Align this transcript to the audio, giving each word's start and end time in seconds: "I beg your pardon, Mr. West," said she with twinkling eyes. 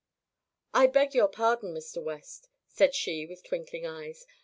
"I 0.73 0.87
beg 0.87 1.13
your 1.13 1.27
pardon, 1.27 1.75
Mr. 1.75 2.01
West," 2.01 2.49
said 2.67 2.95
she 2.95 3.27
with 3.27 3.43
twinkling 3.43 3.85
eyes. 3.85 4.25